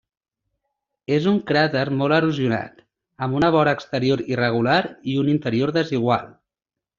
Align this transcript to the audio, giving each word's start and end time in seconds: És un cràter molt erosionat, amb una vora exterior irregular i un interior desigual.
És 1.17 1.25
un 1.31 1.35
cràter 1.51 1.83
molt 1.99 2.17
erosionat, 2.17 2.81
amb 3.27 3.37
una 3.41 3.51
vora 3.57 3.75
exterior 3.81 4.25
irregular 4.33 4.79
i 5.13 5.19
un 5.25 5.31
interior 5.35 5.77
desigual. 5.77 6.27